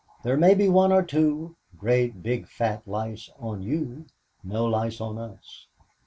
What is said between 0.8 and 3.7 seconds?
or two Great big fat lice on